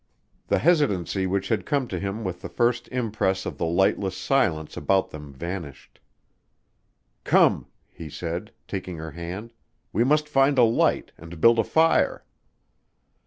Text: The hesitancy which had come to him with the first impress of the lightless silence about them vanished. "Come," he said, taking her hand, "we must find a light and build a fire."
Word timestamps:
The 0.47 0.57
hesitancy 0.57 1.27
which 1.27 1.49
had 1.49 1.63
come 1.63 1.87
to 1.89 1.99
him 1.99 2.23
with 2.23 2.41
the 2.41 2.49
first 2.49 2.87
impress 2.87 3.45
of 3.45 3.59
the 3.59 3.67
lightless 3.67 4.17
silence 4.17 4.75
about 4.75 5.11
them 5.11 5.31
vanished. 5.31 5.99
"Come," 7.23 7.67
he 7.87 8.09
said, 8.09 8.51
taking 8.67 8.97
her 8.97 9.11
hand, 9.11 9.53
"we 9.93 10.03
must 10.03 10.27
find 10.27 10.57
a 10.57 10.63
light 10.63 11.11
and 11.19 11.39
build 11.39 11.59
a 11.59 11.63
fire." 11.63 12.25